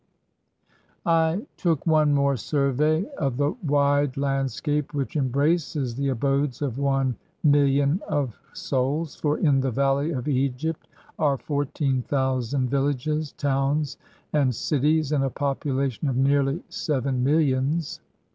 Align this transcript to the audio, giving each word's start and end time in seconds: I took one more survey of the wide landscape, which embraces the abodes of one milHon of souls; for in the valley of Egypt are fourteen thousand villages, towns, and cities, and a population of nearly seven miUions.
I 1.05 1.45
took 1.57 1.85
one 1.85 2.11
more 2.11 2.35
survey 2.35 3.05
of 3.19 3.37
the 3.37 3.51
wide 3.63 4.17
landscape, 4.17 4.95
which 4.95 5.15
embraces 5.15 5.93
the 5.93 6.09
abodes 6.09 6.63
of 6.63 6.79
one 6.79 7.17
milHon 7.45 8.01
of 8.07 8.35
souls; 8.51 9.15
for 9.15 9.37
in 9.37 9.59
the 9.61 9.69
valley 9.69 10.09
of 10.11 10.27
Egypt 10.27 10.87
are 11.19 11.37
fourteen 11.37 12.01
thousand 12.01 12.71
villages, 12.71 13.33
towns, 13.33 13.97
and 14.33 14.55
cities, 14.55 15.11
and 15.11 15.23
a 15.23 15.29
population 15.29 16.07
of 16.09 16.17
nearly 16.17 16.63
seven 16.67 17.23
miUions. 17.23 17.99